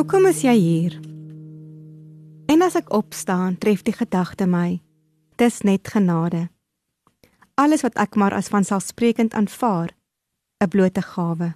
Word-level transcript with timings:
Hoekom 0.00 0.24
is 0.30 0.38
jy 0.40 0.54
hier? 0.56 0.94
En 2.48 2.62
as 2.64 2.72
ek 2.78 2.86
opstaan, 2.96 3.58
tref 3.60 3.82
die 3.84 3.92
gedagte 3.92 4.46
my: 4.48 4.78
Dis 5.36 5.58
net 5.60 5.90
genade. 5.92 6.46
Alles 7.60 7.84
wat 7.84 7.98
ek 8.00 8.16
maar 8.16 8.32
as 8.32 8.48
vanselfsprekend 8.48 9.36
aanvaar, 9.36 9.92
'n 10.64 10.68
blote 10.72 11.02
gawe. 11.04 11.48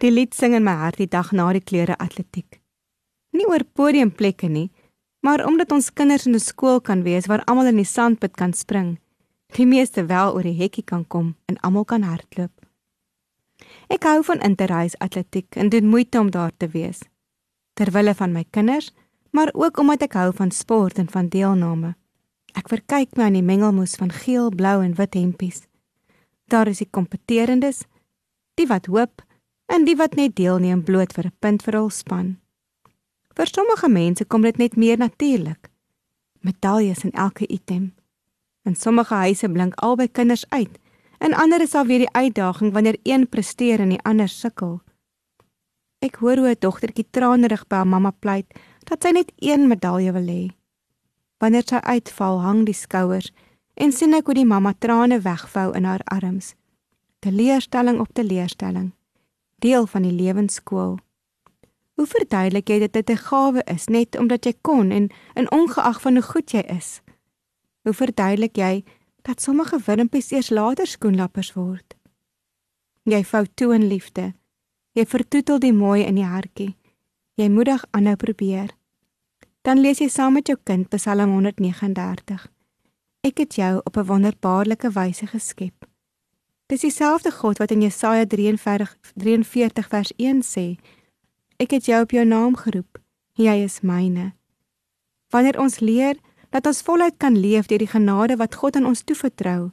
Die 0.00 0.10
lied 0.10 0.32
sing 0.34 0.54
in 0.56 0.64
my 0.64 0.72
hart 0.72 0.96
die 0.96 1.08
dag 1.16 1.28
na 1.32 1.52
die 1.52 1.60
klere 1.60 1.98
atletiek. 1.98 2.62
Nie 3.36 3.44
oor 3.44 3.64
podiumplekke 3.76 4.48
nie, 4.48 4.72
maar 5.20 5.44
omdat 5.44 5.72
ons 5.72 5.92
kinders 5.92 6.26
in 6.26 6.32
'n 6.32 6.40
skool 6.40 6.80
kan 6.80 7.02
wees 7.02 7.26
waar 7.26 7.44
almal 7.44 7.66
in 7.66 7.76
die 7.76 7.84
sandpit 7.84 8.36
kan 8.36 8.52
spring, 8.52 8.98
die 9.52 9.66
meeste 9.66 10.06
wel 10.06 10.32
oor 10.32 10.42
die 10.48 10.56
hekkie 10.62 10.84
kan 10.84 11.04
kom 11.06 11.36
en 11.44 11.60
almal 11.60 11.84
kan 11.84 12.02
hardloop. 12.02 12.64
Ek 13.88 14.02
hou 14.02 14.24
van 14.24 14.40
interreis 14.40 14.98
atletiek 14.98 15.56
en 15.56 15.68
doen 15.68 15.86
moeite 15.86 16.18
om 16.20 16.30
daar 16.30 16.56
te 16.56 16.68
wees. 16.68 17.04
Ter 17.78 17.92
wille 17.94 18.14
van 18.18 18.32
my 18.34 18.42
kinders, 18.50 18.90
maar 19.30 19.52
ook 19.54 19.78
omdat 19.78 20.08
ek 20.08 20.16
hou 20.18 20.32
van 20.34 20.50
sport 20.50 20.98
en 20.98 21.06
van 21.10 21.28
deelname. 21.30 21.92
Ek 22.58 22.66
verkyk 22.72 23.14
my 23.14 23.28
aan 23.28 23.36
die 23.38 23.44
mengelmoes 23.46 23.94
van 24.00 24.10
geel, 24.10 24.50
blou 24.50 24.80
en 24.82 24.96
wit 24.98 25.14
hempies. 25.14 25.60
Daar 26.50 26.66
is 26.66 26.82
die 26.82 26.90
kompeterendes, 26.90 27.84
die 28.58 28.66
wat 28.66 28.88
hoop 28.90 29.22
en 29.70 29.84
die 29.86 29.94
wat 30.00 30.16
net 30.18 30.34
deelneem 30.34 30.82
bloot 30.82 31.14
vir 31.14 31.26
'n 31.30 31.36
punt 31.38 31.62
vir 31.62 31.78
hul 31.78 31.90
span. 31.90 32.38
Vir 33.36 33.46
sommige 33.46 33.88
mense 33.88 34.24
kom 34.24 34.42
dit 34.42 34.58
net 34.58 34.76
meer 34.76 34.98
natuurlik. 34.98 35.70
Medaljes 36.40 37.04
in 37.04 37.12
elke 37.12 37.46
item. 37.46 37.94
In 38.64 38.74
sommige 38.74 39.14
huise 39.14 39.48
blink 39.48 39.74
albei 39.74 40.08
kinders 40.08 40.44
uit. 40.50 40.78
In 41.18 41.34
ander 41.34 41.60
is 41.60 41.70
daar 41.70 41.86
weer 41.86 41.98
die 41.98 42.12
uitdaging 42.12 42.72
wanneer 42.72 42.98
een 43.02 43.28
presteer 43.28 43.80
en 43.80 43.88
die 43.88 44.02
ander 44.02 44.28
sukkel. 44.28 44.80
Ek 45.98 46.20
hoor 46.22 46.36
hoe 46.36 46.50
'n 46.54 46.60
dogtertjie 46.60 47.06
tranerig 47.10 47.66
by 47.66 47.76
haar 47.76 47.86
mamma 47.86 48.10
pleit 48.10 48.46
dat 48.84 49.02
sy 49.02 49.10
net 49.10 49.32
een 49.36 49.68
medalje 49.68 50.12
wil 50.12 50.26
hê. 50.26 50.44
Wanneer 51.38 51.66
sy 51.66 51.80
uitval, 51.82 52.40
hang 52.40 52.64
die 52.66 52.74
skouers 52.74 53.32
en 53.74 53.92
sien 53.92 54.14
ek 54.14 54.26
hoe 54.26 54.34
die 54.34 54.44
mamma 54.44 54.74
trane 54.78 55.20
wegvou 55.20 55.74
in 55.74 55.84
haar 55.84 56.02
arms. 56.04 56.54
Teleurstelling 57.18 58.00
op 58.00 58.12
teleurstelling. 58.12 58.92
Deel 59.58 59.86
van 59.86 60.02
die 60.02 60.12
lewensskool. 60.12 60.98
Hoe 61.94 62.06
verduidelik 62.06 62.68
jy 62.68 62.78
dat 62.78 62.92
dit 62.92 63.10
'n 63.10 63.16
gawe 63.16 63.62
is 63.66 63.86
net 63.86 64.18
omdat 64.18 64.44
jy 64.44 64.54
kon 64.62 64.90
en 64.90 65.10
in 65.34 65.50
ongeag 65.50 66.00
van 66.00 66.14
hoe 66.14 66.22
goed 66.22 66.50
jy 66.50 66.62
is? 66.78 67.00
Hoe 67.82 67.92
verduidelik 67.92 68.56
jy 68.56 68.84
dat 69.22 69.40
sommige 69.40 69.78
wurmpies 69.78 70.30
eers 70.30 70.50
later 70.50 70.86
skoenlappers 70.86 71.52
word? 71.52 71.94
Jy 73.02 73.24
vou 73.24 73.46
toe 73.54 73.74
in 73.74 73.86
liefde. 73.86 74.34
Jy 74.98 75.04
vertoetel 75.06 75.60
die 75.62 75.70
mooi 75.70 76.00
in 76.02 76.16
die 76.18 76.26
hartjie. 76.26 76.72
Jy 77.38 77.46
moedig 77.54 77.84
aanhou 77.94 78.16
probeer. 78.18 78.72
Dan 79.62 79.78
lees 79.78 80.00
jy 80.02 80.08
saam 80.10 80.34
met 80.34 80.48
jou 80.50 80.56
kind 80.66 80.88
Psalm 80.90 81.30
139. 81.36 82.46
Ek 83.22 83.38
het 83.38 83.54
jou 83.54 83.78
op 83.84 83.96
'n 83.96 84.08
wonderbaarlike 84.08 84.90
wyse 84.90 85.26
geskep. 85.26 85.86
Dis 86.66 86.80
dieselfde 86.80 87.30
God 87.30 87.58
wat 87.58 87.70
in 87.70 87.80
Jesaja 87.80 88.26
43 88.26 88.96
43 89.14 89.88
vers 89.88 90.12
1 90.16 90.42
sê 90.42 90.78
Ek 91.58 91.70
het 91.70 91.86
jou 91.86 92.02
op 92.02 92.10
jou 92.10 92.24
naam 92.24 92.56
geroep. 92.56 92.98
Jy 93.32 93.62
is 93.64 93.80
myne. 93.80 94.32
Wanneer 95.30 95.60
ons 95.60 95.78
leer 95.78 96.16
dat 96.50 96.66
ons 96.66 96.82
voluit 96.82 97.14
kan 97.16 97.38
leef 97.38 97.66
deur 97.66 97.78
die 97.78 97.94
genade 97.94 98.36
wat 98.36 98.54
God 98.54 98.76
aan 98.76 98.86
ons 98.86 99.02
toevertrou, 99.02 99.70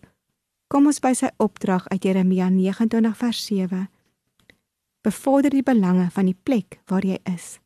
kom 0.68 0.86
ons 0.86 1.00
by 1.00 1.14
sy 1.14 1.30
opdrag 1.38 1.88
uit 1.88 2.04
Jeremia 2.04 2.50
29 2.50 3.18
vers 3.18 3.46
7. 3.46 3.95
Bevorder 5.06 5.54
die 5.54 5.64
belange 5.64 6.08
van 6.12 6.26
die 6.26 6.38
plek 6.44 6.80
waar 6.90 7.06
jy 7.06 7.20
is. 7.30 7.60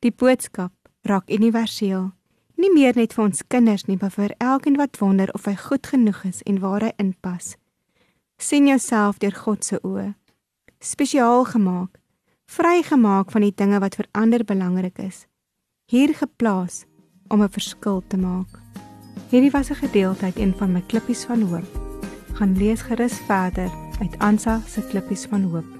Die 0.00 0.12
boodskap 0.12 0.72
raak 1.04 1.28
universeel, 1.28 2.10
nie 2.56 2.72
meer 2.72 2.96
net 2.96 3.12
vir 3.12 3.26
ons 3.26 3.44
kinders 3.52 3.84
nie, 3.88 3.98
maar 4.00 4.14
vir 4.14 4.32
elkeen 4.38 4.78
wat 4.80 4.96
wonder 5.00 5.28
of 5.36 5.44
hy 5.48 5.56
goed 5.60 5.86
genoeg 5.92 6.24
is 6.24 6.40
en 6.48 6.60
waar 6.64 6.88
hy 6.88 6.92
inpas. 6.96 7.56
sien 8.40 8.66
jouself 8.66 9.18
deur 9.20 9.36
God 9.36 9.64
se 9.64 9.76
oë. 9.84 10.14
Spesiaal 10.80 11.44
gemaak 11.44 12.00
vrygemaak 12.50 13.30
van 13.30 13.44
die 13.46 13.54
dinge 13.54 13.78
wat 13.82 13.96
vir 13.98 14.08
ander 14.18 14.44
belangrik 14.44 14.98
is. 14.98 15.26
Hier 15.90 16.14
geplaas 16.14 16.84
om 17.28 17.42
'n 17.42 17.48
verskil 17.48 18.02
te 18.08 18.16
maak. 18.16 18.50
Hierdie 19.30 19.50
was 19.50 19.70
'n 19.70 19.82
gedeelte 19.84 20.24
uit 20.24 20.36
een 20.36 20.54
van 20.58 20.72
my 20.72 20.82
klippies 20.86 21.24
van 21.24 21.42
hoop. 21.42 21.70
Gaan 22.34 22.56
lees 22.56 22.82
gerus 22.82 23.18
verder 23.28 23.70
uit 24.00 24.18
Ansa 24.18 24.60
se 24.66 24.80
klippies 24.82 25.26
van 25.26 25.42
hoop. 25.42 25.79